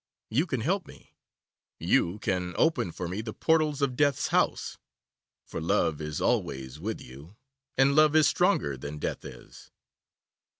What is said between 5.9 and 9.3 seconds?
is always with you, and Love is stronger than Death